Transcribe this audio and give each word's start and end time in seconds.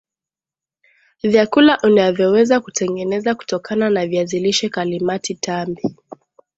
vyakula 1.23 1.77
unavyoweza 1.83 2.59
kutengeneza 2.59 3.35
kutokana 3.35 3.89
na 3.89 4.07
viazi 4.07 4.39
lishe 4.39 4.69
Kalimati 4.69 5.35
tambi 5.35 5.95